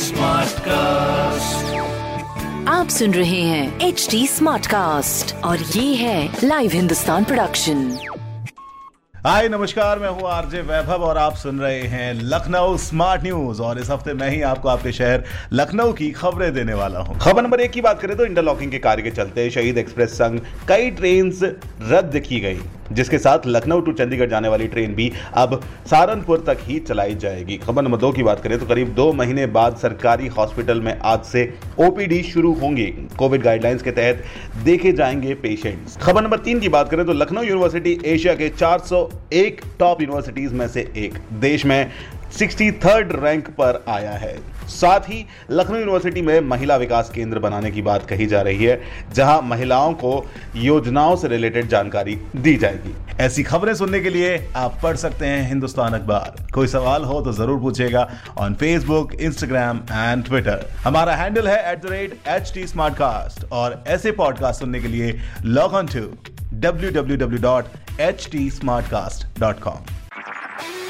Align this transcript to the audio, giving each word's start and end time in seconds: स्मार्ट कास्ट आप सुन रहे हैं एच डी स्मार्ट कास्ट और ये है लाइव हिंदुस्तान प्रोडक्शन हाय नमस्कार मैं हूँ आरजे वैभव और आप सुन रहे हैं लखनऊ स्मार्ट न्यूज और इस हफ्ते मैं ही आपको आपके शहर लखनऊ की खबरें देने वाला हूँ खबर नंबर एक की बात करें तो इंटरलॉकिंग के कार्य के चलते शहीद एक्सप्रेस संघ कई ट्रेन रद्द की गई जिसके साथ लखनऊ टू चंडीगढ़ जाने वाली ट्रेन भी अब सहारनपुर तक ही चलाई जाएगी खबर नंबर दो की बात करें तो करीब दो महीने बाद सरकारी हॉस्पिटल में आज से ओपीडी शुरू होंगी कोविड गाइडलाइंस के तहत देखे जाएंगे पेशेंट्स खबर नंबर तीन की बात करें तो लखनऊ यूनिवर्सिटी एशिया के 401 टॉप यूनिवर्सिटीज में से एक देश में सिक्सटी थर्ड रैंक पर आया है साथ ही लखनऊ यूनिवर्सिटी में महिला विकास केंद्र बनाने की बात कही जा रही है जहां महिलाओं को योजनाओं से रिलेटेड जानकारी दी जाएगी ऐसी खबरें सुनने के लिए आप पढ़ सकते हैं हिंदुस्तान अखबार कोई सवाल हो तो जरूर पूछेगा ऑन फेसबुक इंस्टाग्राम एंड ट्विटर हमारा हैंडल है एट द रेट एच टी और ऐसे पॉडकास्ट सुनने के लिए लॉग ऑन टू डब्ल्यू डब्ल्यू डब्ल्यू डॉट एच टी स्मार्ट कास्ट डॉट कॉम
स्मार्ट 0.00 0.58
कास्ट 0.60 1.74
आप 2.68 2.88
सुन 2.88 3.14
रहे 3.14 3.40
हैं 3.42 3.88
एच 3.88 4.06
डी 4.10 4.26
स्मार्ट 4.26 4.66
कास्ट 4.66 5.34
और 5.44 5.58
ये 5.76 5.94
है 5.96 6.28
लाइव 6.44 6.70
हिंदुस्तान 6.72 7.24
प्रोडक्शन 7.24 7.82
हाय 9.14 9.48
नमस्कार 9.48 9.98
मैं 9.98 10.08
हूँ 10.10 10.28
आरजे 10.30 10.60
वैभव 10.62 11.04
और 11.04 11.18
आप 11.18 11.34
सुन 11.36 11.60
रहे 11.60 11.80
हैं 11.88 12.12
लखनऊ 12.14 12.76
स्मार्ट 12.78 13.22
न्यूज 13.22 13.60
और 13.60 13.78
इस 13.78 13.90
हफ्ते 13.90 14.14
मैं 14.14 14.30
ही 14.30 14.40
आपको 14.44 14.68
आपके 14.68 14.92
शहर 14.92 15.24
लखनऊ 15.52 15.92
की 15.92 16.10
खबरें 16.12 16.52
देने 16.54 16.74
वाला 16.76 17.00
हूँ 17.00 17.18
खबर 17.20 17.42
नंबर 17.42 17.60
एक 17.60 17.70
की 17.70 17.80
बात 17.80 18.00
करें 18.02 18.16
तो 18.16 18.24
इंटरलॉकिंग 18.26 18.70
के 18.70 18.78
कार्य 18.80 19.02
के 19.02 19.10
चलते 19.12 19.50
शहीद 19.50 19.78
एक्सप्रेस 19.78 20.12
संघ 20.12 20.40
कई 20.68 20.90
ट्रेन 20.92 21.32
रद्द 21.90 22.18
की 22.20 22.40
गई 22.40 22.60
जिसके 22.92 23.18
साथ 23.18 23.46
लखनऊ 23.46 23.80
टू 23.80 23.92
चंडीगढ़ 23.92 24.28
जाने 24.30 24.48
वाली 24.48 24.66
ट्रेन 24.68 24.94
भी 24.94 25.10
अब 25.36 25.60
सहारनपुर 25.90 26.44
तक 26.46 26.58
ही 26.62 26.78
चलाई 26.80 27.14
जाएगी 27.16 27.56
खबर 27.58 27.82
नंबर 27.82 27.98
दो 27.98 28.12
की 28.12 28.22
बात 28.22 28.42
करें 28.42 28.58
तो 28.58 28.66
करीब 28.66 28.94
दो 28.94 29.12
महीने 29.12 29.46
बाद 29.56 29.76
सरकारी 29.76 30.26
हॉस्पिटल 30.38 30.80
में 30.80 30.96
आज 31.04 31.24
से 31.24 31.44
ओपीडी 31.80 32.22
शुरू 32.22 32.52
होंगी 32.60 32.86
कोविड 33.18 33.42
गाइडलाइंस 33.42 33.82
के 33.82 33.90
तहत 33.90 34.24
देखे 34.64 34.92
जाएंगे 34.92 35.34
पेशेंट्स 35.42 35.96
खबर 35.96 36.22
नंबर 36.22 36.38
तीन 36.40 36.60
की 36.60 36.68
बात 36.68 36.90
करें 36.90 37.04
तो 37.06 37.12
लखनऊ 37.12 37.42
यूनिवर्सिटी 37.42 37.98
एशिया 38.06 38.34
के 38.34 38.48
401 38.50 39.64
टॉप 39.78 40.00
यूनिवर्सिटीज 40.02 40.52
में 40.52 40.66
से 40.68 40.86
एक 40.96 41.18
देश 41.40 41.64
में 41.66 41.80
सिक्सटी 42.32 42.70
थर्ड 42.80 43.12
रैंक 43.22 43.48
पर 43.50 43.84
आया 43.88 44.12
है 44.12 44.36
साथ 44.68 45.08
ही 45.08 45.24
लखनऊ 45.50 45.78
यूनिवर्सिटी 45.78 46.22
में 46.22 46.40
महिला 46.40 46.76
विकास 46.76 47.10
केंद्र 47.10 47.38
बनाने 47.38 47.70
की 47.70 47.82
बात 47.82 48.06
कही 48.08 48.26
जा 48.26 48.40
रही 48.42 48.64
है 48.64 48.80
जहां 49.14 49.40
महिलाओं 49.42 49.92
को 49.94 50.12
योजनाओं 50.56 51.16
से 51.16 51.28
रिलेटेड 51.28 51.68
जानकारी 51.68 52.14
दी 52.36 52.54
जाएगी 52.56 52.94
ऐसी 53.20 53.42
खबरें 53.42 53.74
सुनने 53.74 54.00
के 54.00 54.10
लिए 54.10 54.36
आप 54.56 54.78
पढ़ 54.82 54.96
सकते 54.96 55.26
हैं 55.26 55.48
हिंदुस्तान 55.48 55.94
अखबार 55.94 56.46
कोई 56.54 56.66
सवाल 56.66 57.04
हो 57.04 57.20
तो 57.20 57.32
जरूर 57.32 57.60
पूछेगा 57.60 58.06
ऑन 58.38 58.54
फेसबुक 58.54 59.14
इंस्टाग्राम 59.20 59.80
एंड 59.92 60.24
ट्विटर 60.24 60.66
हमारा 60.84 61.14
हैंडल 61.16 61.48
है 61.48 61.60
एट 61.72 61.82
द 61.82 61.90
रेट 61.90 62.18
एच 62.28 62.52
टी 62.54 62.66
और 63.52 63.82
ऐसे 63.88 64.12
पॉडकास्ट 64.12 64.60
सुनने 64.60 64.80
के 64.80 64.88
लिए 64.88 65.18
लॉग 65.44 65.74
ऑन 65.74 65.86
टू 65.86 66.08
डब्ल्यू 66.54 66.90
डब्ल्यू 66.90 67.16
डब्ल्यू 67.16 67.42
डॉट 67.42 68.00
एच 68.00 68.28
टी 68.32 68.50
स्मार्ट 68.50 68.86
कास्ट 68.86 69.40
डॉट 69.40 69.60
कॉम 69.60 69.97